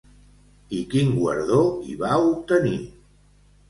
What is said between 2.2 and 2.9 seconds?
obtenir?